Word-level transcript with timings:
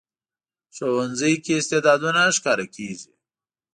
ښوونځی 0.75 1.33
کې 1.43 1.53
استعدادونه 1.61 2.21
ښکاره 2.37 2.65
کېږي 2.75 3.11